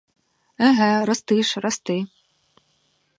[0.69, 1.97] Еге, рости ж, рости.